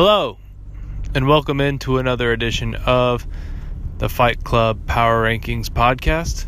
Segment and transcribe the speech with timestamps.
[0.00, 0.38] Hello,
[1.16, 3.26] and welcome into another edition of
[3.98, 6.46] the Fight Club Power Rankings podcast,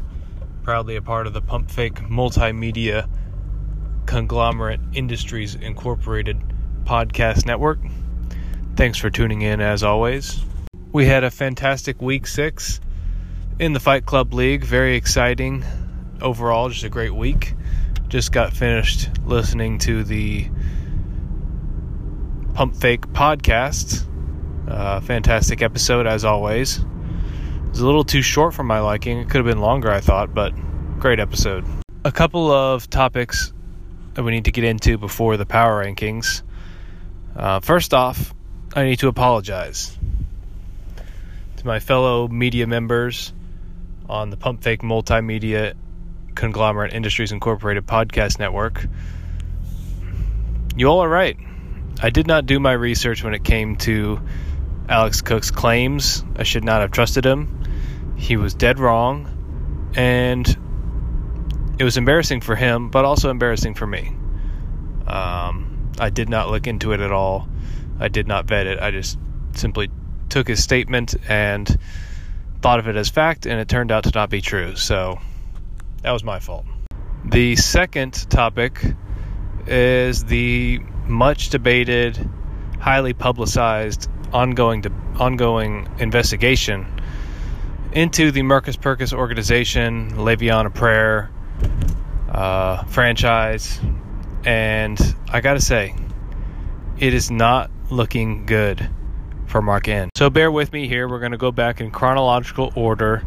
[0.62, 3.10] proudly a part of the Pump Fake Multimedia
[4.06, 6.40] Conglomerate Industries Incorporated
[6.84, 7.80] podcast network.
[8.76, 10.44] Thanks for tuning in as always.
[10.92, 12.80] We had a fantastic week six
[13.58, 14.62] in the Fight Club League.
[14.62, 15.64] Very exciting
[16.22, 17.54] overall, just a great week.
[18.06, 20.48] Just got finished listening to the
[22.60, 24.06] Pump Fake podcast.
[24.68, 26.76] Uh, fantastic episode as always.
[26.76, 26.84] It
[27.70, 29.18] was a little too short for my liking.
[29.18, 30.52] It could have been longer, I thought, but
[30.98, 31.64] great episode.
[32.04, 33.54] A couple of topics
[34.12, 36.42] that we need to get into before the power rankings.
[37.34, 38.34] Uh, first off,
[38.74, 39.98] I need to apologize
[41.56, 43.32] to my fellow media members
[44.06, 45.72] on the Pump Fake Multimedia
[46.34, 48.86] Conglomerate Industries Incorporated podcast network.
[50.76, 51.38] You all are right.
[52.02, 54.20] I did not do my research when it came to
[54.88, 56.24] Alex Cook's claims.
[56.36, 57.64] I should not have trusted him.
[58.16, 60.46] He was dead wrong, and
[61.78, 64.16] it was embarrassing for him, but also embarrassing for me.
[65.06, 67.48] Um, I did not look into it at all.
[67.98, 68.80] I did not vet it.
[68.80, 69.18] I just
[69.54, 69.90] simply
[70.30, 71.78] took his statement and
[72.62, 74.76] thought of it as fact, and it turned out to not be true.
[74.76, 75.18] So
[76.02, 76.64] that was my fault.
[77.26, 78.82] The second topic
[79.66, 80.80] is the
[81.10, 82.16] much debated,
[82.78, 86.86] highly publicized, ongoing de- ongoing investigation
[87.92, 91.30] into the Mercus Percus organization, Le'Veon Prayer
[92.30, 93.80] uh, franchise,
[94.44, 95.94] and I gotta say,
[96.98, 98.88] it is not looking good
[99.46, 100.10] for Mark N.
[100.16, 101.08] So bear with me here.
[101.08, 103.26] We're to go back in chronological order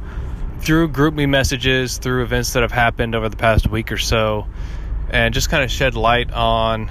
[0.60, 4.48] through GroupMe messages, through events that have happened over the past week or so,
[5.10, 6.90] and just kind of shed light on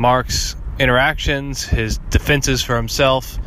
[0.00, 3.38] Mark's interactions, his defenses for himself,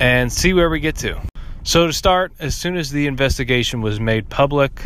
[0.00, 1.20] and see where we get to.
[1.62, 4.82] So, to start, as soon as the investigation was made public,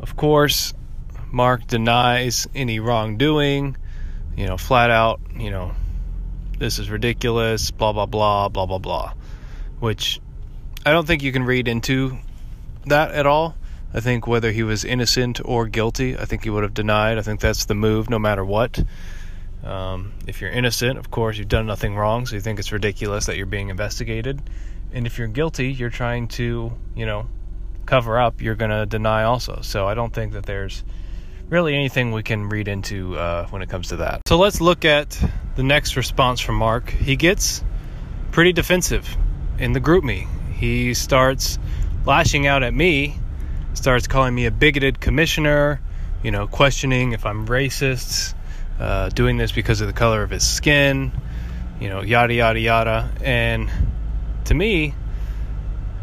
[0.00, 0.74] of course,
[1.30, 3.76] Mark denies any wrongdoing,
[4.36, 5.70] you know, flat out, you know,
[6.58, 9.12] this is ridiculous, blah, blah, blah, blah, blah, blah.
[9.78, 10.20] Which
[10.84, 12.18] I don't think you can read into
[12.86, 13.54] that at all.
[13.94, 17.18] I think whether he was innocent or guilty, I think he would have denied.
[17.18, 18.82] I think that's the move no matter what.
[19.64, 23.26] Um, if you're innocent, of course, you've done nothing wrong, so you think it's ridiculous
[23.26, 24.40] that you're being investigated.
[24.92, 27.28] And if you're guilty, you're trying to, you know,
[27.86, 29.60] cover up, you're going to deny also.
[29.62, 30.82] So I don't think that there's
[31.48, 34.22] really anything we can read into uh, when it comes to that.
[34.26, 35.22] So let's look at
[35.56, 36.90] the next response from Mark.
[36.90, 37.62] He gets
[38.30, 39.16] pretty defensive
[39.58, 40.26] in the GroupMe.
[40.54, 41.58] He starts
[42.06, 43.18] lashing out at me,
[43.74, 45.80] starts calling me a bigoted commissioner,
[46.22, 48.34] you know, questioning if I'm racist,
[48.80, 51.12] uh, doing this because of the color of his skin,
[51.78, 53.10] you know, yada, yada, yada.
[53.22, 53.70] And
[54.46, 54.94] to me,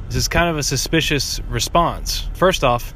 [0.08, 2.28] this is kind of a suspicious response.
[2.36, 2.94] First off,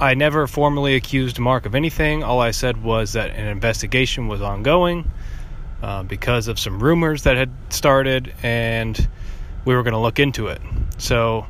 [0.00, 2.22] I never formally accused Mark of anything.
[2.22, 5.10] All I said was that an investigation was ongoing
[5.82, 9.08] uh, because of some rumors that had started, and
[9.64, 10.60] we were going to look into it.
[10.98, 11.46] So,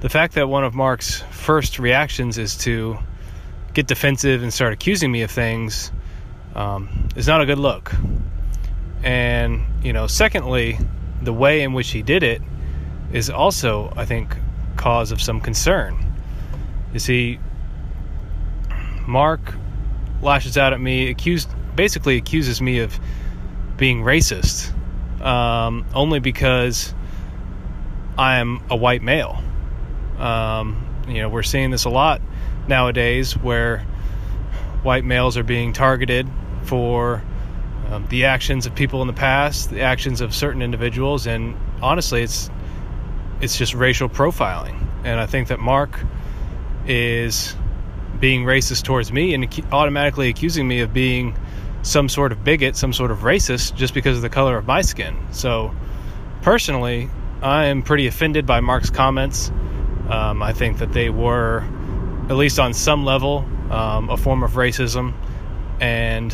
[0.00, 2.98] the fact that one of Mark's first reactions is to
[3.72, 5.90] get defensive and start accusing me of things
[6.54, 7.92] um, is not a good look.
[9.02, 10.78] And, you know, secondly,
[11.20, 12.42] the way in which he did it
[13.12, 14.36] is also, I think,
[14.76, 16.12] cause of some concern.
[16.92, 17.38] You see,
[19.06, 19.40] Mark
[20.20, 22.98] lashes out at me, accused basically accuses me of
[23.76, 24.72] being racist,
[25.22, 26.94] um, only because
[28.18, 29.42] I am a white male.
[30.18, 32.20] Um, you know, we're seeing this a lot
[32.68, 33.78] nowadays, where
[34.82, 36.28] white males are being targeted
[36.64, 37.22] for
[37.90, 42.22] um, the actions of people in the past, the actions of certain individuals, and honestly,
[42.22, 42.50] it's
[43.40, 44.80] it's just racial profiling.
[45.04, 45.98] And I think that Mark
[46.86, 47.56] is
[48.20, 51.36] being racist towards me and automatically accusing me of being
[51.82, 54.82] some sort of bigot, some sort of racist just because of the color of my
[54.82, 55.16] skin.
[55.32, 55.74] So,
[56.42, 57.10] personally,
[57.42, 59.50] I am pretty offended by Mark's comments.
[60.08, 61.64] Um, I think that they were,
[62.28, 65.14] at least on some level, um, a form of racism,
[65.80, 66.32] and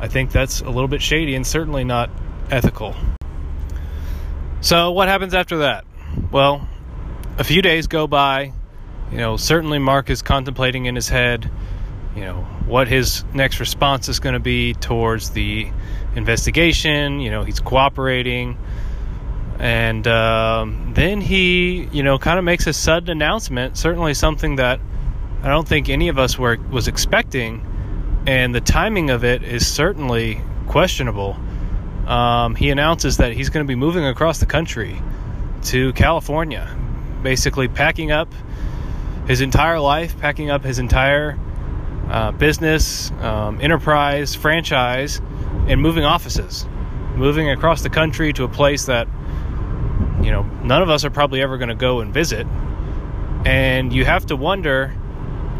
[0.00, 2.10] I think that's a little bit shady and certainly not
[2.50, 2.94] ethical.
[4.60, 5.84] So, what happens after that?
[6.32, 6.66] Well,
[7.38, 8.52] a few days go by
[9.10, 11.50] you know, certainly Mark is contemplating in his head,
[12.14, 15.68] you know, what his next response is going to be towards the
[16.14, 17.20] investigation.
[17.20, 18.56] You know, he's cooperating.
[19.58, 24.80] And um, then he, you know, kind of makes a sudden announcement, certainly something that
[25.42, 27.66] I don't think any of us were was expecting.
[28.26, 31.36] And the timing of it is certainly questionable.
[32.06, 35.00] um, he announces that he's going to be moving across the country
[35.62, 36.76] to California,
[37.22, 38.32] basically packing up
[39.26, 41.38] his entire life, packing up his entire
[42.08, 45.20] uh, business, um, enterprise, franchise,
[45.68, 46.66] and moving offices,
[47.14, 49.06] moving across the country to a place that
[50.22, 52.46] you know none of us are probably ever going to go and visit.
[53.44, 54.92] And you have to wonder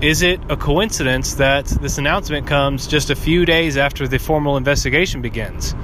[0.02, 4.56] is it a coincidence that this announcement comes just a few days after the formal
[4.56, 5.75] investigation begins?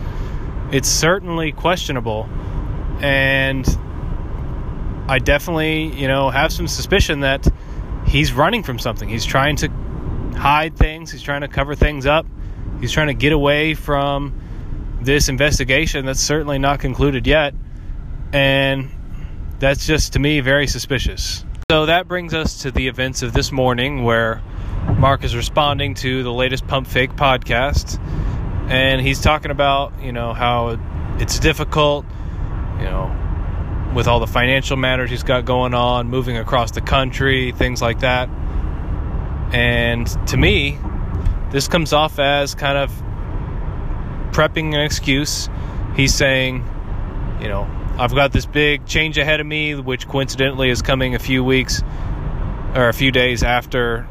[0.72, 2.28] It's certainly questionable,
[3.00, 3.66] and
[5.06, 7.46] I definitely, you know, have some suspicion that
[8.06, 9.08] he's running from something.
[9.08, 9.68] He's trying to
[10.34, 12.26] hide things, he's trying to cover things up,
[12.80, 14.40] he's trying to get away from
[15.02, 17.54] this investigation that's certainly not concluded yet.
[18.32, 18.90] And
[19.58, 21.44] that's just to me very suspicious.
[21.68, 24.40] So that brings us to the events of this morning where
[24.98, 27.98] Mark is responding to the latest Pump Fake podcast.
[28.70, 30.78] And he's talking about, you know, how
[31.18, 32.06] it's difficult,
[32.78, 37.50] you know, with all the financial matters he's got going on, moving across the country,
[37.50, 38.28] things like that.
[39.52, 40.78] And to me,
[41.50, 42.92] this comes off as kind of
[44.30, 45.48] prepping an excuse.
[45.96, 46.64] He's saying,
[47.40, 47.68] you know,
[47.98, 51.82] I've got this big change ahead of me, which coincidentally is coming a few weeks
[52.75, 54.06] or a few days after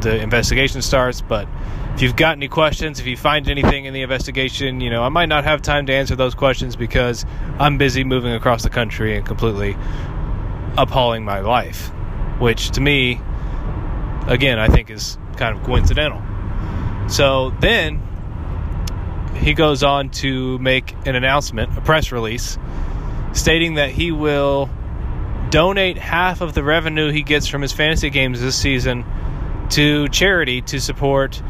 [0.00, 1.22] the investigation starts.
[1.22, 1.48] But
[1.94, 5.08] if you've got any questions, if you find anything in the investigation, you know, I
[5.08, 7.26] might not have time to answer those questions because
[7.58, 9.74] I'm busy moving across the country and completely
[10.78, 11.88] uphauling my life,
[12.38, 13.20] which to me,
[14.28, 16.22] again, I think is kind of coincidental.
[17.08, 18.00] So then
[19.34, 22.56] he goes on to make an announcement, a press release
[23.36, 24.68] stating that he will
[25.50, 29.04] donate half of the revenue he gets from his fantasy games this season
[29.70, 31.40] to charity to support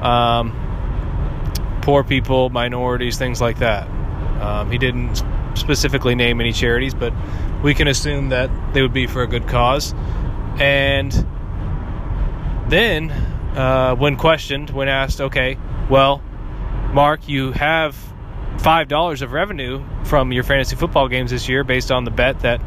[0.00, 0.52] um,
[1.82, 3.88] poor people, minorities, things like that.
[4.40, 5.22] Um, he didn't
[5.54, 7.12] specifically name any charities, but
[7.62, 9.94] we can assume that they would be for a good cause.
[10.58, 11.12] And
[12.68, 15.58] then, uh, when questioned, when asked, okay,
[15.88, 16.22] well,
[16.92, 17.96] Mark, you have
[18.58, 22.40] five dollars of revenue from your fantasy football games this year based on the bet
[22.40, 22.60] that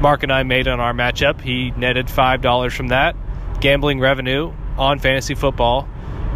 [0.00, 1.40] Mark and I made on our matchup.
[1.40, 3.16] He netted five dollars from that
[3.60, 5.88] gambling revenue on fantasy football.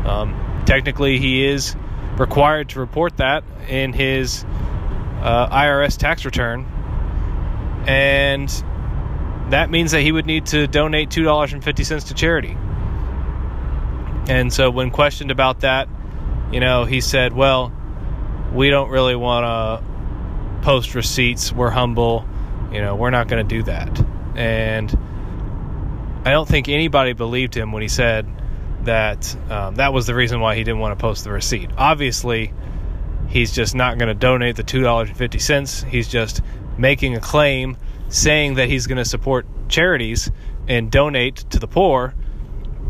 [0.04, 1.76] Um, technically, he is
[2.16, 4.44] required to report that in his
[5.20, 6.64] uh, IRS tax return,
[7.86, 8.48] and
[9.50, 12.56] that means that he would need to donate two dollars and fifty cents to charity.
[14.28, 15.88] And so, when questioned about that,
[16.52, 17.72] you know, he said, "Well."
[18.52, 21.52] We don't really want to post receipts.
[21.52, 22.26] We're humble.
[22.72, 24.04] You know, we're not going to do that.
[24.36, 24.90] And
[26.24, 28.26] I don't think anybody believed him when he said
[28.82, 31.70] that um, that was the reason why he didn't want to post the receipt.
[31.76, 32.52] Obviously,
[33.28, 35.84] he's just not going to donate the $2.50.
[35.88, 36.42] He's just
[36.76, 37.76] making a claim
[38.08, 40.30] saying that he's going to support charities
[40.66, 42.14] and donate to the poor,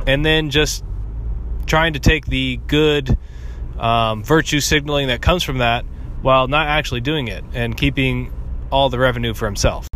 [0.06, 0.84] and then just
[1.66, 3.16] trying to take the good
[3.78, 5.84] um, virtue signaling that comes from that
[6.22, 8.32] while not actually doing it and keeping
[8.70, 9.86] all the revenue for himself.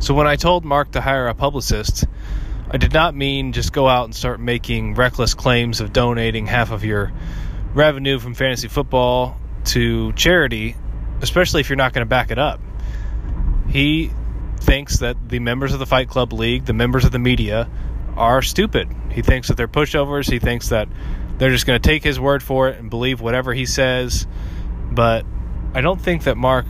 [0.00, 2.04] So when I told Mark to hire a publicist,
[2.70, 6.70] I did not mean just go out and start making reckless claims of donating half
[6.70, 7.12] of your
[7.74, 9.36] revenue from fantasy football
[9.66, 10.76] to charity,
[11.20, 12.60] especially if you're not going to back it up.
[13.68, 14.10] He
[14.60, 17.68] thinks that the members of the Fight Club League, the members of the media,
[18.16, 18.88] are stupid.
[19.10, 20.30] He thinks that they're pushovers.
[20.30, 20.88] He thinks that
[21.38, 24.26] they're just going to take his word for it and believe whatever he says.
[24.90, 25.24] But
[25.74, 26.66] I don't think that Mark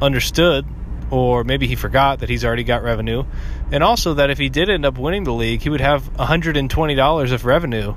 [0.00, 0.66] understood,
[1.10, 3.24] or maybe he forgot that he's already got revenue,
[3.70, 7.32] and also that if he did end up winning the league, he would have $120
[7.32, 7.94] of revenue.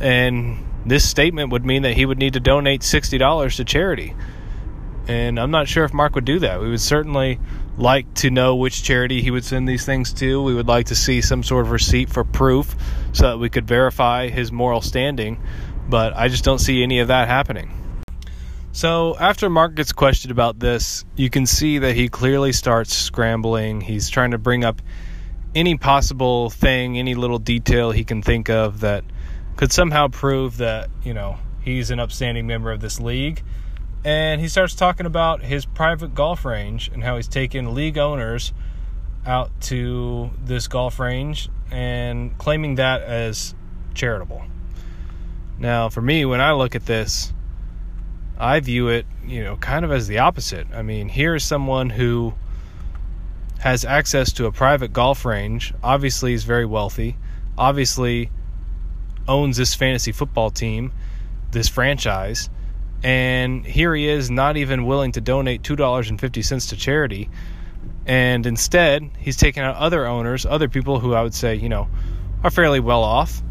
[0.00, 4.14] And this statement would mean that he would need to donate $60 to charity.
[5.08, 6.60] And I'm not sure if Mark would do that.
[6.60, 7.38] We would certainly
[7.80, 10.42] like to know which charity he would send these things to.
[10.42, 12.76] We would like to see some sort of receipt for proof
[13.12, 15.42] so that we could verify his moral standing.
[15.88, 17.72] But I just don't see any of that happening.
[18.72, 23.80] So after Mark gets questioned about this, you can see that he clearly starts scrambling.
[23.80, 24.80] He's trying to bring up
[25.54, 29.04] any possible thing, any little detail he can think of that
[29.56, 33.42] could somehow prove that, you know, he's an upstanding member of this league
[34.04, 38.52] and he starts talking about his private golf range and how he's taken league owners
[39.26, 43.54] out to this golf range and claiming that as
[43.94, 44.42] charitable.
[45.58, 47.32] Now, for me, when I look at this,
[48.38, 50.66] I view it, you know, kind of as the opposite.
[50.74, 52.34] I mean, here's someone who
[53.58, 57.18] has access to a private golf range, obviously is very wealthy,
[57.58, 58.30] obviously
[59.28, 60.92] owns this fantasy football team,
[61.50, 62.48] this franchise,
[63.02, 67.30] And here he is, not even willing to donate $2.50 to charity.
[68.06, 71.88] And instead, he's taking out other owners, other people who I would say, you know,
[72.42, 73.42] are fairly well off,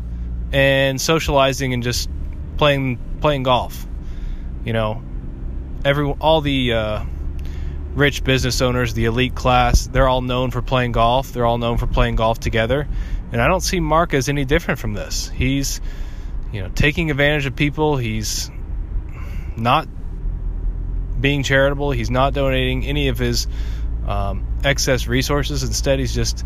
[0.52, 2.10] and socializing and just
[2.58, 3.86] playing playing golf.
[4.66, 5.04] You know,
[5.86, 7.06] every all the uh,
[7.94, 11.32] rich business owners, the elite class, they're all known for playing golf.
[11.32, 12.88] They're all known for playing golf together.
[13.32, 15.30] And I don't see Mark as any different from this.
[15.30, 15.82] He's,
[16.52, 17.98] you know, taking advantage of people.
[17.98, 18.50] He's
[19.60, 19.88] not
[21.20, 21.92] being charitable.
[21.92, 23.48] He's not donating any of his
[24.08, 25.64] um, excess resources.
[25.64, 26.46] Instead, he's just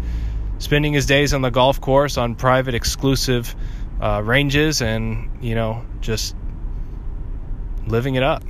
[0.57, 3.55] spending his days on the golf course on private, exclusive
[4.01, 6.35] uh, ranges and, you know, just
[7.87, 8.43] living it up.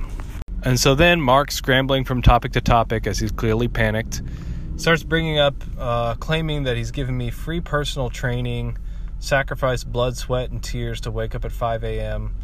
[0.62, 4.22] And so then Mark, scrambling from topic to topic as he's clearly panicked,
[4.76, 8.78] starts bringing up, uh, claiming that he's given me free personal training,
[9.18, 12.34] sacrificed blood, sweat, and tears to wake up at 5 a.m.,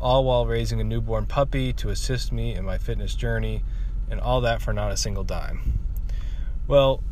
[0.00, 3.62] all while raising a newborn puppy to assist me in my fitness journey,
[4.10, 5.78] and all that for not a single dime.
[6.66, 7.02] Well,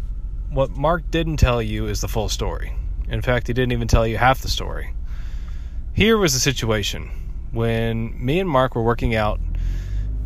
[0.50, 2.74] what Mark didn't tell you is the full story.
[3.08, 4.94] In fact, he didn't even tell you half the story.
[5.92, 7.10] Here was the situation
[7.52, 9.40] when me and Mark were working out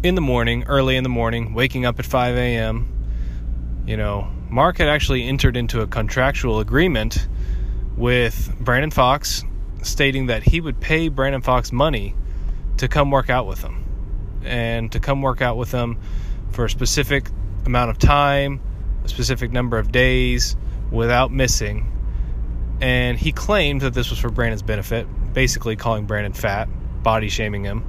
[0.03, 2.93] in the morning, early in the morning, waking up at 5 a.m.
[3.87, 7.29] You know, Mark had actually entered into a contractual agreement
[7.97, 9.45] with Brandon Fox
[9.83, 12.15] stating that he would pay Brandon Fox money
[12.81, 13.85] to come work out with them
[14.45, 15.99] and to come work out with them
[16.51, 17.31] for a specific
[17.67, 18.61] amount of time,
[19.05, 20.57] a specific number of days
[20.91, 21.87] without missing.
[22.81, 26.69] And he claimed that this was for Brandon's benefit, basically calling Brandon fat,
[27.03, 27.85] body shaming him.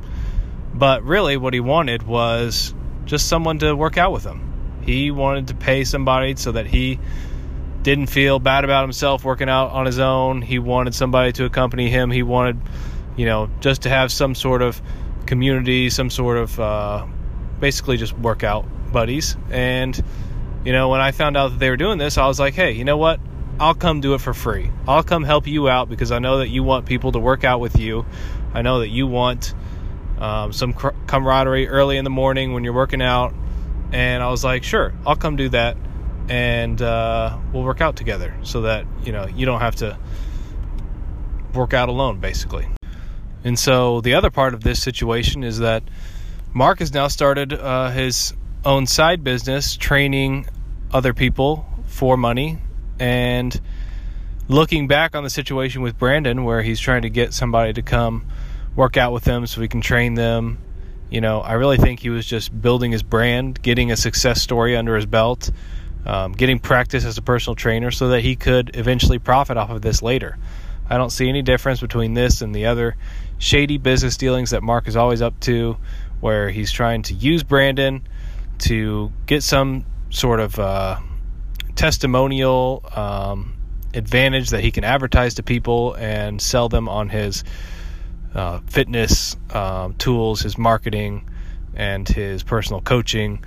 [0.73, 2.73] But really, what he wanted was
[3.05, 4.81] just someone to work out with him.
[4.85, 6.99] He wanted to pay somebody so that he
[7.81, 10.41] didn't feel bad about himself working out on his own.
[10.41, 12.11] He wanted somebody to accompany him.
[12.11, 12.59] He wanted,
[13.21, 14.81] you know, just to have some sort of
[15.27, 17.05] community, some sort of uh,
[17.59, 19.37] basically just workout buddies.
[19.51, 19.95] And,
[20.65, 22.71] you know, when I found out that they were doing this, I was like, hey,
[22.71, 23.19] you know what?
[23.59, 24.71] I'll come do it for free.
[24.87, 27.59] I'll come help you out because I know that you want people to work out
[27.59, 28.07] with you.
[28.55, 29.53] I know that you want
[30.17, 33.35] um, some cr- camaraderie early in the morning when you're working out.
[33.91, 35.77] And I was like, sure, I'll come do that,
[36.27, 39.99] and uh, we'll work out together, so that you know you don't have to
[41.53, 42.67] work out alone, basically.
[43.43, 45.83] And so the other part of this situation is that
[46.53, 48.33] Mark has now started uh, his
[48.65, 50.45] own side business, training
[50.91, 52.59] other people for money,
[52.99, 53.59] and
[54.47, 58.25] looking back on the situation with Brandon, where he's trying to get somebody to come
[58.75, 60.59] work out with him so we can train them.
[61.09, 64.77] You know, I really think he was just building his brand, getting a success story
[64.77, 65.51] under his belt,
[66.05, 69.81] um, getting practice as a personal trainer so that he could eventually profit off of
[69.81, 70.37] this later.
[70.91, 72.97] I don't see any difference between this and the other
[73.37, 75.77] shady business dealings that Mark is always up to,
[76.19, 78.05] where he's trying to use Brandon
[78.59, 80.99] to get some sort of uh,
[81.75, 83.55] testimonial um,
[83.93, 87.45] advantage that he can advertise to people and sell them on his
[88.35, 91.25] uh, fitness um, tools, his marketing,
[91.73, 93.41] and his personal coaching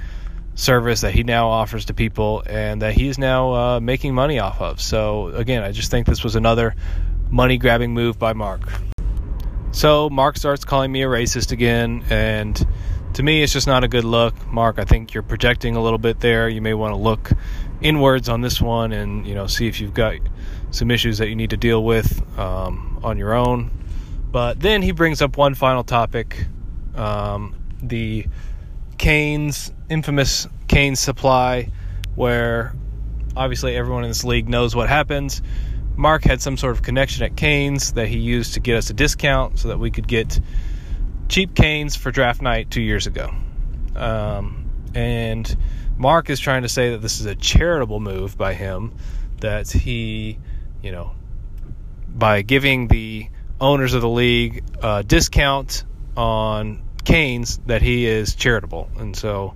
[0.55, 4.63] service that he now offers to people and that he's now uh, making money off
[4.63, 4.81] of.
[4.81, 6.75] So, again, I just think this was another
[7.35, 8.63] money grabbing move by Mark.
[9.73, 12.67] So, Mark starts calling me a racist again, and
[13.15, 14.35] to me, it's just not a good look.
[14.47, 16.49] Mark, I think you're projecting a little bit there.
[16.49, 17.33] You may want to look
[17.81, 20.17] inwards on this one and, you know, see if you've got
[20.71, 23.71] some issues that you need to deal with um, on your own
[24.35, 26.47] but then he brings up one final topic
[26.97, 28.27] um, the
[28.99, 31.71] Cane's, infamous Cane's supply,
[32.17, 32.75] where
[33.37, 35.41] obviously everyone in this league knows what happens.
[35.97, 38.95] Mark had some sort of connection at Cane's that he used to get us a
[38.95, 40.41] discount so that we could get
[41.29, 43.33] cheap Cane's for draft night two years ago.
[43.95, 45.57] Um, and
[45.97, 48.95] Mark is trying to say that this is a charitable move by him,
[49.41, 50.39] that he,
[50.83, 51.13] you know,
[52.09, 53.29] by giving the
[53.61, 55.85] owners of the league a discount
[56.17, 59.55] on Cane's that he is charitable, and so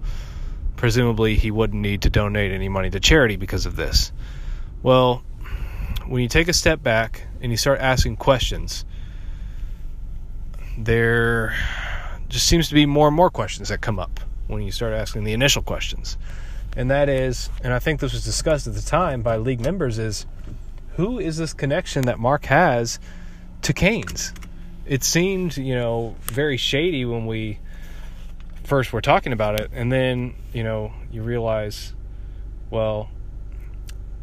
[0.76, 4.12] presumably he wouldn't need to donate any money to charity because of this.
[4.82, 5.24] Well,
[6.06, 8.84] when you take a step back and you start asking questions,
[10.76, 11.54] there
[12.28, 15.24] just seems to be more and more questions that come up when you start asking
[15.24, 16.16] the initial questions.
[16.76, 19.98] And that is, and I think this was discussed at the time by league members,
[19.98, 20.26] is
[20.96, 22.98] who is this connection that Mark has
[23.62, 24.32] to Cane's.
[24.86, 27.58] It seemed, you know, very shady when we
[28.64, 31.94] first were talking about it, and then, you know, you realize,
[32.70, 33.10] well,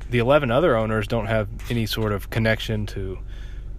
[0.09, 3.19] the 11 other owners don't have any sort of connection to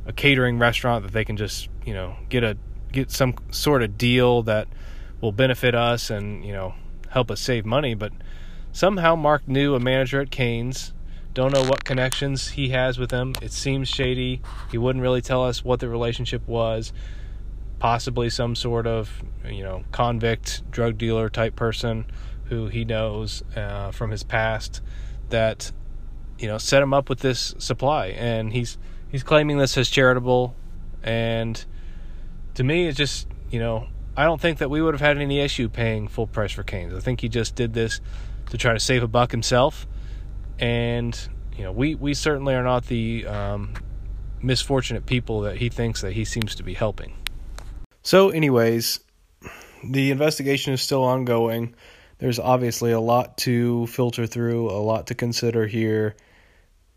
[0.06, 2.56] a catering restaurant that they can just, you know, get a
[2.92, 4.68] get some sort of deal that
[5.20, 6.74] will benefit us and you know
[7.10, 7.94] help us save money.
[7.94, 8.12] But
[8.72, 10.92] somehow Mark knew a manager at Cane's.
[11.34, 13.34] Don't know what connections he has with them.
[13.42, 14.40] It seems shady.
[14.70, 16.94] He wouldn't really tell us what the relationship was.
[17.78, 22.06] Possibly some sort of you know convict drug dealer type person
[22.46, 24.80] who he knows uh, from his past
[25.30, 25.72] that
[26.38, 28.08] you know set him up with this supply.
[28.08, 28.78] And he's
[29.08, 30.54] he's claiming this as charitable.
[31.02, 31.62] And
[32.54, 35.40] to me it's just you know I don't think that we would have had any
[35.40, 36.94] issue paying full price for Cane's.
[36.94, 38.00] I think he just did this
[38.50, 39.86] to try to save a buck himself.
[40.58, 41.18] And
[41.56, 43.74] you know we we certainly are not the um,
[44.42, 47.12] misfortunate people that he thinks that he seems to be helping.
[48.02, 49.00] So anyways,
[49.84, 51.74] the investigation is still ongoing.
[52.18, 56.16] There's obviously a lot to filter through, a lot to consider here,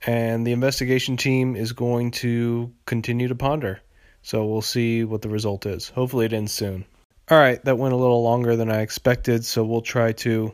[0.05, 3.81] and the investigation team is going to continue to ponder.
[4.21, 5.89] So we'll see what the result is.
[5.89, 6.85] Hopefully, it ends soon.
[7.29, 10.51] All right, that went a little longer than I expected, so we'll try to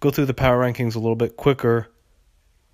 [0.00, 1.88] go through the power rankings a little bit quicker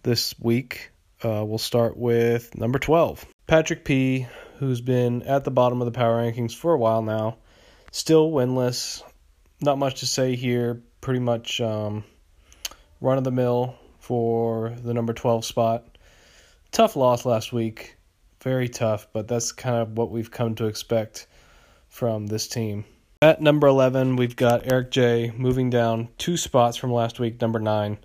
[0.03, 0.91] this week.
[1.25, 3.25] Uh, we'll start with number 12.
[3.47, 4.27] Patrick P.,
[4.59, 7.39] who's been at the bottom of the power rankings for a while now,
[7.91, 9.03] still winless.
[9.61, 12.05] Not much to say here pretty much um,
[13.01, 13.77] run of the mill
[14.13, 15.97] for the number 12 spot.
[16.71, 17.97] Tough loss last week.
[18.43, 21.27] Very tough, but that's kind of what we've come to expect
[21.89, 22.85] from this team.
[23.23, 27.59] At number 11, we've got Eric J moving down two spots from last week, number
[27.59, 27.97] 9,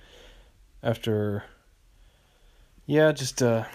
[0.81, 1.43] after,
[2.85, 3.65] yeah, just uh,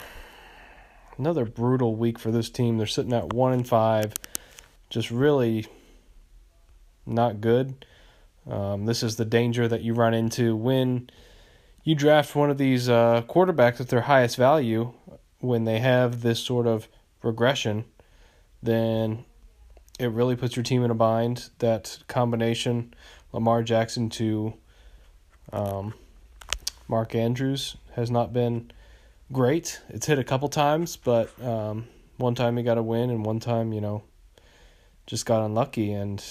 [1.18, 2.78] another brutal week for this team.
[2.78, 4.14] They're sitting at 1 and 5,
[4.88, 5.66] just really
[7.04, 7.84] not good.
[8.50, 11.10] Um, this is the danger that you run into when
[11.84, 14.92] you draft one of these uh, quarterbacks at their highest value
[15.40, 16.88] when they have this sort of
[17.22, 17.84] regression,
[18.62, 19.24] then
[19.98, 21.50] it really puts your team in a bind.
[21.58, 22.94] That combination,
[23.32, 24.54] Lamar Jackson to
[25.52, 25.94] um,
[26.86, 28.70] Mark Andrews, has not been
[29.32, 29.80] great.
[29.88, 33.40] It's hit a couple times, but um, one time he got a win, and one
[33.40, 34.02] time, you know,
[35.06, 35.92] just got unlucky.
[35.92, 36.24] And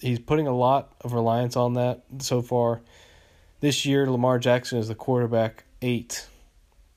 [0.00, 2.80] he's putting a lot of reliance on that so far.
[3.60, 6.26] This year, Lamar Jackson is the quarterback eight.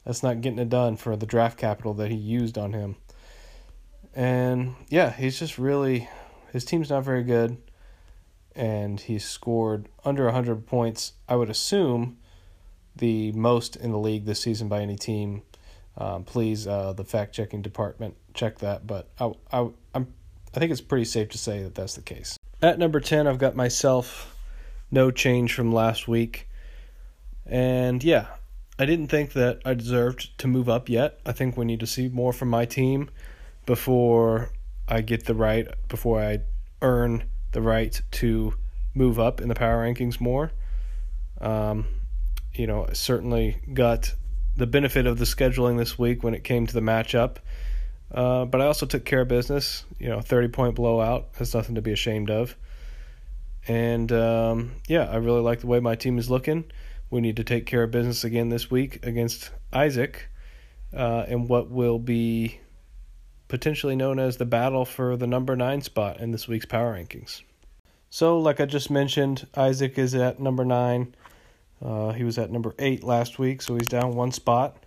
[0.06, 2.96] That's not getting it done for the draft capital that he used on him.
[4.16, 6.08] And yeah, he's just really
[6.54, 7.58] his team's not very good,
[8.56, 11.14] and he's scored under hundred points.
[11.28, 12.18] I would assume
[12.96, 15.42] the most in the league this season by any team.
[15.98, 18.88] Um, please, uh, the fact checking department, check that.
[18.88, 20.14] But I, I, I'm,
[20.56, 22.38] I think it's pretty safe to say that that's the case.
[22.62, 24.38] At number 10, I've got myself
[24.90, 26.48] no change from last week.
[27.46, 28.28] And yeah,
[28.80, 31.20] I didn't think that I deserved to move up yet.
[31.26, 33.10] I think we need to see more from my team
[33.66, 34.52] before
[34.88, 36.40] I get the right, before I
[36.82, 38.54] earn the right to
[38.94, 40.52] move up in the power rankings more.
[41.40, 41.88] Um,
[42.54, 44.14] you know, I certainly got
[44.56, 47.38] the benefit of the scheduling this week when it came to the matchup.
[48.12, 49.86] Uh, but I also took care of business.
[50.00, 51.34] You know, 30 point blowout.
[51.34, 52.56] That's nothing to be ashamed of.
[53.68, 56.66] And um, yeah, I really like the way my team is looking.
[57.14, 60.30] We need to take care of business again this week against Isaac
[60.92, 62.60] uh, in what will be
[63.48, 67.44] potentially known as the battle for the number nine spot in this week's power rankings.
[68.10, 71.14] So, like I just mentioned, Isaac is at number nine.
[71.86, 74.84] Uh, he was at number eight last week, so he's down one spot.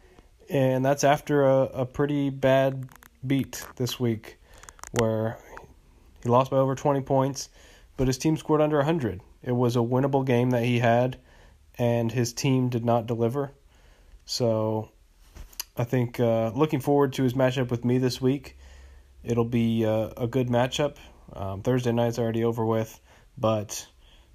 [0.50, 2.88] And that's after a, a pretty bad
[3.24, 4.36] beat this week
[4.98, 5.38] where
[6.24, 7.50] he lost by over 20 points,
[7.96, 9.20] but his team scored under 100.
[9.44, 11.18] It was a winnable game that he had,
[11.78, 13.52] and his team did not deliver.
[14.24, 14.90] So
[15.76, 18.56] I think uh, looking forward to his matchup with me this week.
[19.22, 20.96] It'll be uh, a good matchup.
[21.32, 22.98] Um, Thursday night's already over with,
[23.36, 23.86] but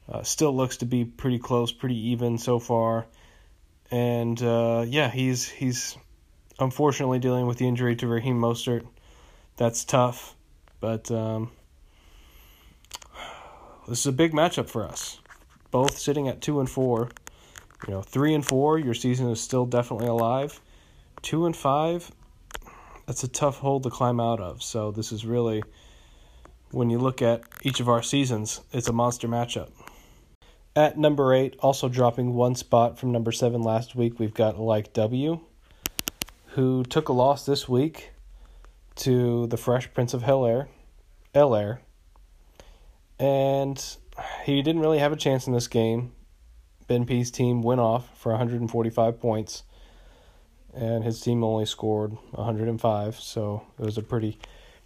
[0.10, 3.08] uh, still looks to be pretty close, pretty even so far.
[3.90, 5.98] And uh, yeah, he's he's
[6.60, 8.86] unfortunately dealing with the injury to Raheem Mostert.
[9.58, 10.36] That's tough,
[10.80, 11.52] but um,
[13.88, 15.20] this is a big matchup for us.
[15.72, 17.10] Both sitting at two and four.
[17.88, 20.62] You know, three and four, your season is still definitely alive.
[21.22, 22.12] Two and five,
[23.06, 24.62] that's a tough hole to climb out of.
[24.62, 25.64] So this is really,
[26.72, 29.70] when you look at each of our seasons, it's a monster matchup.
[30.76, 34.94] At number eight, also dropping one spot from number seven last week, we've got like
[34.94, 35.42] W
[36.52, 38.12] who took a loss this week
[38.96, 40.68] to the Fresh Prince of Hell Air,
[41.34, 41.82] Air,
[43.18, 43.98] and
[44.44, 46.12] he didn't really have a chance in this game.
[46.92, 49.64] Ben P's team went off for 145 points,
[50.74, 54.38] and his team only scored 105, so it was a pretty,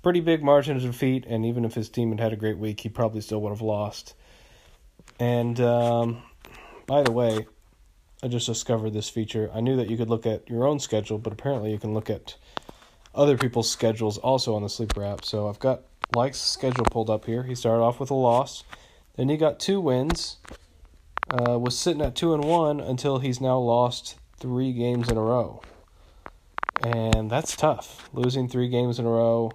[0.03, 2.81] pretty big margin of defeat, and even if his team had had a great week,
[2.81, 4.13] he probably still would have lost.
[5.19, 6.21] And um,
[6.85, 7.47] by the way,
[8.21, 9.49] I just discovered this feature.
[9.51, 12.11] I knew that you could look at your own schedule, but apparently you can look
[12.11, 12.35] at
[13.15, 15.25] other people's schedules also on the Sleeper app.
[15.25, 15.81] So I've got
[16.15, 17.41] Like's schedule pulled up here.
[17.41, 18.63] He started off with a loss,
[19.15, 20.37] then he got two wins,
[21.31, 25.21] uh, was sitting at two and one until he's now lost three games in a
[25.21, 25.61] row,
[26.81, 28.09] and that's tough.
[28.13, 29.51] Losing three games in a row.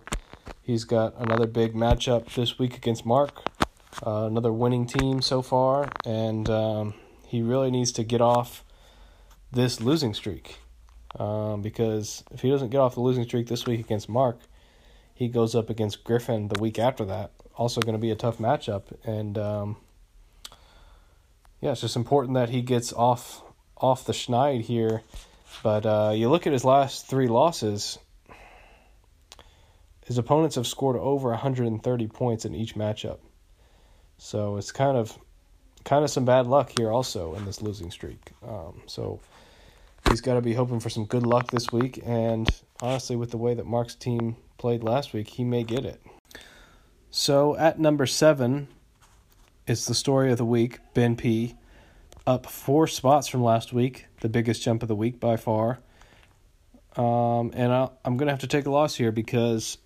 [0.62, 3.42] He's got another big matchup this week against Mark,
[4.06, 6.94] uh, another winning team so far, and um,
[7.26, 8.64] he really needs to get off
[9.52, 10.58] this losing streak.
[11.18, 14.38] Um, because if he doesn't get off the losing streak this week against Mark,
[15.12, 17.32] he goes up against Griffin the week after that.
[17.56, 19.76] Also, going to be a tough matchup, and um,
[21.60, 23.42] yeah, it's just important that he gets off
[23.76, 25.02] off the schneid here.
[25.62, 27.98] But uh, you look at his last three losses.
[30.06, 33.18] His opponents have scored over 130 points in each matchup,
[34.18, 35.16] so it's kind of
[35.84, 38.32] kind of some bad luck here also in this losing streak.
[38.46, 39.20] Um, so
[40.08, 42.00] he's got to be hoping for some good luck this week.
[42.04, 42.48] And
[42.80, 46.00] honestly, with the way that Mark's team played last week, he may get it.
[47.10, 48.68] So at number seven
[49.70, 51.54] is the story of the week, Ben P.
[52.26, 55.78] Up four spots from last week, the biggest jump of the week by far.
[56.96, 59.78] Um, and i am going to have to take a loss here because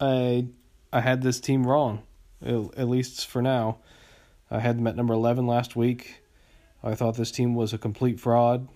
[0.00, 0.46] I
[0.92, 2.02] I had this team wrong,
[2.44, 3.78] at least for now.
[4.50, 6.22] I had them at number 11 last week.
[6.82, 8.66] I thought this team was a complete fraud.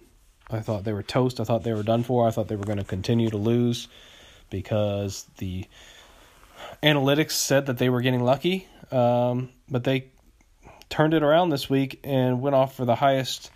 [0.48, 1.40] I thought they were toast.
[1.40, 2.28] I thought they were done for.
[2.28, 3.88] I thought they were going to continue to lose
[4.48, 5.64] because the
[6.84, 8.68] analytics said that they were getting lucky.
[8.94, 10.06] Um, but they
[10.88, 13.50] turned it around this week and went off for the highest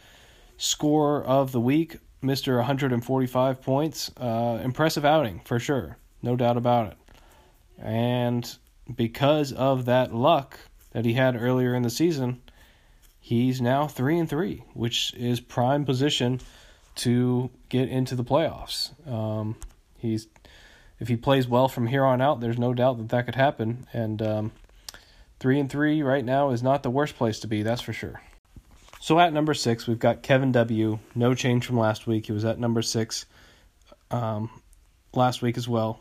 [0.57, 2.57] score of the week, Mr.
[2.57, 4.11] 145 points.
[4.17, 6.99] Uh, impressive outing for sure, no doubt about it.
[7.79, 8.59] And
[8.97, 10.59] because of that luck
[10.93, 12.43] that he had earlier in the season,
[13.21, 16.41] he's now three and three, which is prime position
[16.97, 18.91] to get into the playoffs.
[19.09, 19.55] Um,
[19.99, 20.27] he's
[20.99, 23.87] if he plays well from here on out, there's no doubt that that could happen.
[23.93, 24.53] And um,
[25.41, 28.21] three and three right now is not the worst place to be, that's for sure.
[29.01, 30.99] So at number six, we've got Kevin W.
[31.15, 32.27] No change from last week.
[32.27, 33.27] He was at number six
[34.11, 34.51] um,
[35.15, 36.01] last week as well.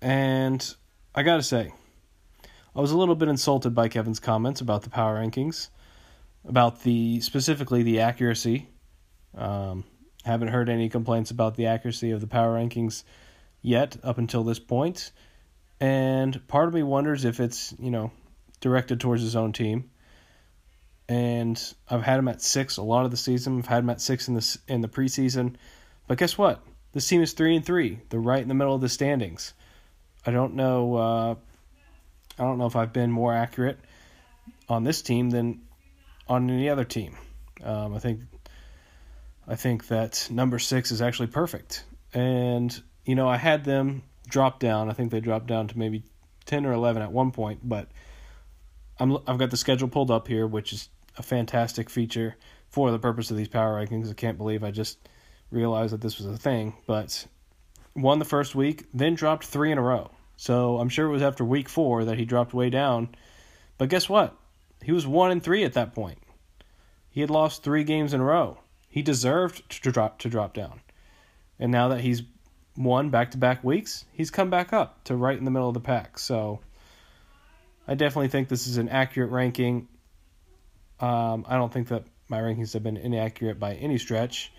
[0.00, 0.74] And
[1.14, 1.72] I got to say,
[2.74, 5.68] I was a little bit insulted by Kevin's comments about the power rankings,
[6.46, 8.68] about the specifically the accuracy
[9.36, 9.84] um,
[10.24, 13.04] haven't heard any complaints about the accuracy of the power rankings
[13.60, 15.12] yet up until this point.
[15.82, 18.12] And part of me wonders if it's, you know,
[18.60, 19.90] directed towards his own team.
[21.08, 23.58] And I've had him at six a lot of the season.
[23.58, 25.56] I've had him at six in the in the preseason.
[26.06, 26.62] But guess what?
[26.92, 27.98] This team is three and three.
[28.08, 29.54] They're right in the middle of the standings.
[30.24, 30.94] I don't know.
[30.94, 31.34] Uh,
[32.38, 33.80] I don't know if I've been more accurate
[34.68, 35.62] on this team than
[36.28, 37.16] on any other team.
[37.64, 38.20] Um, I think
[39.48, 41.84] I think that number six is actually perfect.
[42.14, 44.90] And, you know, I had them drop down.
[44.90, 46.02] I think they dropped down to maybe
[46.46, 47.88] 10 or 11 at one point, but
[48.98, 52.36] I'm, I've got the schedule pulled up here, which is a fantastic feature
[52.70, 54.10] for the purpose of these power rankings.
[54.10, 54.98] I can't believe I just
[55.50, 57.26] realized that this was a thing, but
[57.94, 60.10] won the first week, then dropped three in a row.
[60.36, 63.10] So I'm sure it was after week four that he dropped way down.
[63.76, 64.34] But guess what?
[64.82, 66.18] He was one and three at that point.
[67.10, 68.58] He had lost three games in a row.
[68.88, 70.80] He deserved to drop to drop down.
[71.58, 72.22] And now that he's
[72.76, 75.74] won back to back weeks, he's come back up to right in the middle of
[75.74, 76.18] the pack.
[76.18, 76.60] So
[77.86, 79.88] I definitely think this is an accurate ranking.
[81.00, 84.52] Um, I don't think that my rankings have been inaccurate by any stretch.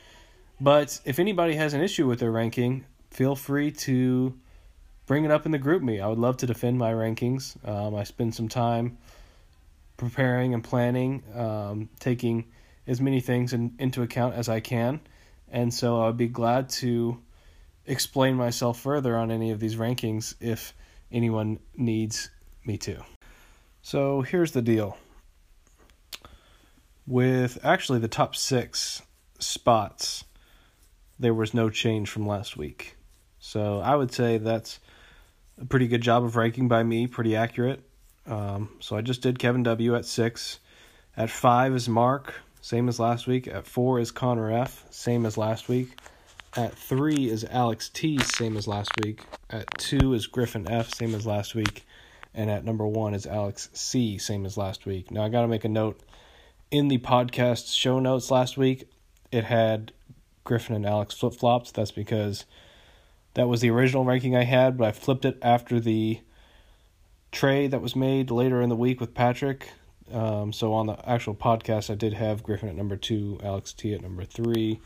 [0.61, 4.37] But if anybody has an issue with their ranking, feel free to
[5.05, 6.01] bring it up in the GroupMe.
[6.01, 7.57] I would love to defend my rankings.
[7.67, 8.97] Um, I spend some time
[9.97, 12.45] preparing and planning, um, taking
[12.87, 15.01] as many things in, into account as I can.
[15.51, 17.19] And so I would be glad to
[17.85, 20.73] explain myself further on any of these rankings if
[21.11, 22.29] anyone needs
[22.65, 23.03] me to.
[23.81, 24.97] So here's the deal
[27.05, 29.01] with actually the top six
[29.39, 30.23] spots,
[31.19, 32.95] there was no change from last week.
[33.39, 34.79] So I would say that's
[35.59, 37.81] a pretty good job of ranking by me, pretty accurate.
[38.25, 40.59] Um, so I just did Kevin W at six.
[41.17, 43.45] At five is Mark same as last week.
[43.47, 45.97] At four is Connor F, same as last week.
[46.55, 49.21] At three is Alex T, same as last week.
[49.49, 51.83] At two is Griffin F, same as last week.
[52.35, 55.09] And at number one is Alex C, same as last week.
[55.09, 55.99] Now I got to make a note.
[56.69, 58.87] In the podcast show notes last week,
[59.31, 59.93] it had
[60.43, 61.71] Griffin and Alex flip flops.
[61.71, 62.45] That's because
[63.35, 66.19] That was the original ranking I had, but I flipped it after the
[67.31, 69.69] trade that was made later in the week with Patrick.
[70.11, 73.93] Um, so on the actual podcast, I did have Griffin at number two, Alex T
[73.93, 74.79] at number three,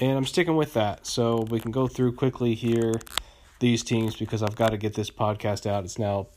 [0.00, 1.06] and I'm sticking with that.
[1.06, 2.94] So we can go through quickly here
[3.58, 5.84] these teams because I've got to get this podcast out.
[5.84, 6.28] It's now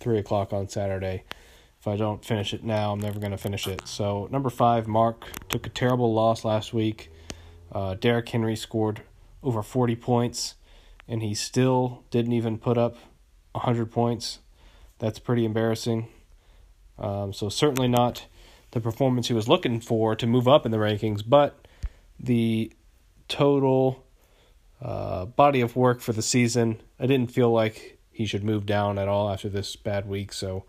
[0.00, 1.24] three o'clock on Saturday.
[1.80, 3.86] If I don't finish it now, I'm never going to finish it.
[3.86, 7.10] So number five, Mark took a terrible loss last week.
[7.72, 9.02] Uh, Derrick Henry scored
[9.42, 10.54] over 40 points,
[11.08, 12.96] and he still didn't even put up
[13.52, 14.40] 100 points.
[14.98, 16.08] That's pretty embarrassing.
[16.98, 18.26] Um, so certainly not
[18.72, 21.66] the performance he was looking for to move up in the rankings, but
[22.18, 22.72] the
[23.28, 24.04] total
[24.80, 26.80] uh, body of work for the season.
[26.98, 30.64] I didn't feel like he should move down at all after this bad week, so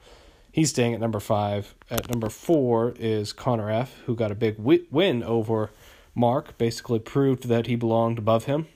[0.52, 1.76] he's staying at number five.
[1.90, 5.72] At number four is Connor F, who got a big win over
[6.16, 6.58] Mark.
[6.58, 8.68] Basically proved that he belonged above him,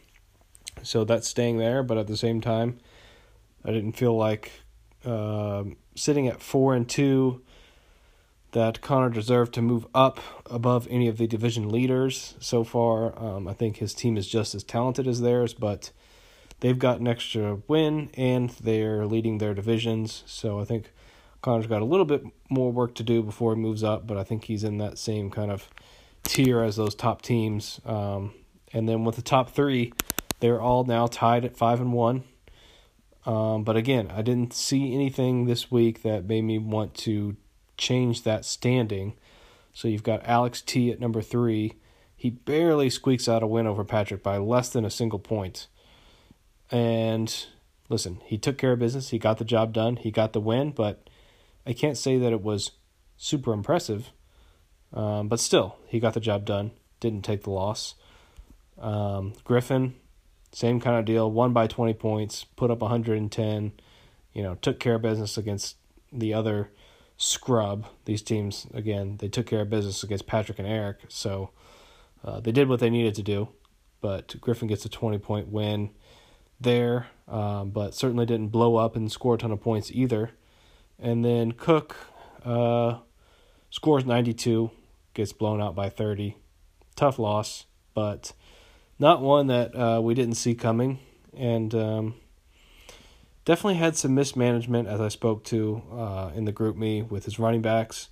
[0.83, 1.83] so that's staying there.
[1.83, 2.79] But at the same time,
[3.65, 4.51] I didn't feel like
[5.05, 7.41] um, sitting at four and two,
[8.51, 13.17] that Connor deserved to move up above any of the division leaders so far.
[13.17, 15.91] Um, I think his team is just as talented as theirs, but
[16.59, 20.23] they've got an extra win and they're leading their divisions.
[20.25, 20.91] So I think
[21.41, 24.23] Connor's got a little bit more work to do before he moves up, but I
[24.23, 25.69] think he's in that same kind of
[26.23, 27.79] tier as those top teams.
[27.85, 28.33] Um,
[28.73, 29.93] and then with the top three,
[30.39, 32.23] they're all now tied at five and one.
[33.25, 37.37] Um, but again, I didn't see anything this week that made me want to
[37.81, 39.13] change that standing.
[39.73, 41.73] So you've got Alex T at number three.
[42.15, 45.67] He barely squeaks out a win over Patrick by less than a single point.
[46.69, 47.45] And
[47.89, 49.09] listen, he took care of business.
[49.09, 49.95] He got the job done.
[49.95, 51.09] He got the win, but
[51.65, 52.71] I can't say that it was
[53.17, 54.11] super impressive.
[54.93, 56.71] Um, but still, he got the job done.
[56.99, 57.95] Didn't take the loss.
[58.79, 59.95] Um, Griffin,
[60.51, 61.31] same kind of deal.
[61.31, 63.71] Won by 20 points, put up 110.
[64.33, 65.77] You know, took care of business against
[66.11, 66.69] the other
[67.21, 67.85] scrub.
[68.05, 70.97] These teams, again, they took care of business against Patrick and Eric.
[71.07, 71.51] So
[72.25, 73.49] uh, they did what they needed to do.
[74.01, 75.91] But Griffin gets a 20 point win
[76.59, 80.31] there, um, but certainly didn't blow up and score a ton of points either.
[80.97, 81.95] And then Cook
[82.43, 82.97] uh,
[83.69, 84.71] scores 92,
[85.13, 86.35] gets blown out by 30.
[86.95, 88.33] Tough loss, but
[88.97, 90.99] not one that uh, we didn't see coming,
[91.35, 92.15] and um,
[93.45, 97.61] definitely had some mismanagement as I spoke to uh, in the GroupMe with his running
[97.61, 98.09] backs.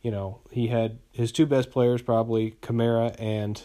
[0.00, 3.62] You know, he had his two best players probably Kamara and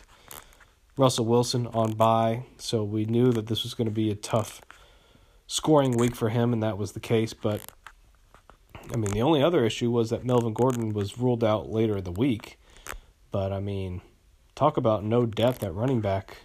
[0.95, 4.61] Russell Wilson on bye, so we knew that this was going to be a tough
[5.47, 7.33] scoring week for him, and that was the case.
[7.33, 7.61] But
[8.93, 12.03] I mean, the only other issue was that Melvin Gordon was ruled out later in
[12.03, 12.59] the week.
[13.31, 14.01] But I mean,
[14.55, 16.37] talk about no depth at running back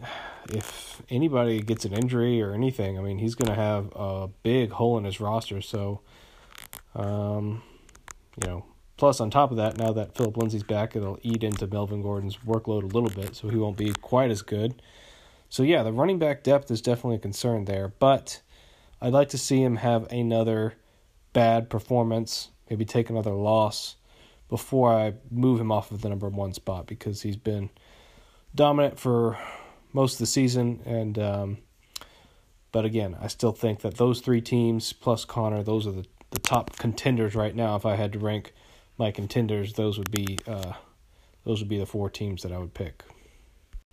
[0.48, 4.72] if anybody gets an injury or anything, I mean, he's going to have a big
[4.72, 5.60] hole in his roster.
[5.60, 6.00] So,
[6.94, 7.62] um,
[8.40, 8.64] you know,
[8.96, 12.36] plus on top of that, now that Phillip Lindsay's back, it'll eat into Melvin Gordon's
[12.38, 14.82] workload a little bit, so he won't be quite as good.
[15.48, 18.40] So, yeah, the running back depth is definitely a concern there, but
[19.00, 20.74] I'd like to see him have another
[21.32, 23.96] bad performance, maybe take another loss
[24.48, 27.70] before I move him off of the number one spot because he's been
[28.54, 29.38] dominant for
[29.92, 30.80] most of the season.
[30.84, 31.58] And um,
[32.72, 36.38] but again, I still think that those three teams plus Connor, those are the, the
[36.38, 37.76] top contenders right now.
[37.76, 38.52] If I had to rank
[38.98, 40.74] my contenders, those would be uh,
[41.44, 43.04] those would be the four teams that I would pick.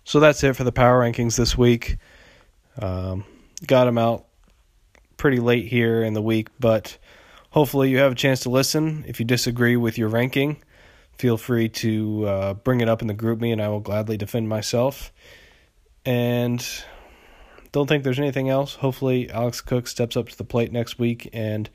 [0.04, 1.98] So that's it for the power rankings this week.
[2.80, 3.24] Um,
[3.66, 4.26] got them out
[5.16, 6.96] pretty late here in the week, but
[7.50, 9.04] hopefully you have a chance to listen.
[9.06, 10.62] If you disagree with your ranking,
[11.18, 14.48] feel free to uh, bring it up in the GroupMe, and I will gladly defend
[14.48, 15.12] myself.
[16.04, 16.66] And
[17.72, 18.76] don't think there's anything else.
[18.76, 21.68] Hopefully, Alex Cook steps up to the plate next week and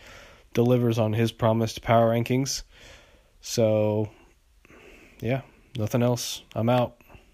[0.53, 2.63] delivers on his promised power rankings.
[3.41, 4.09] So,
[5.19, 5.41] yeah,
[5.77, 6.43] nothing else.
[6.55, 6.97] I'm out.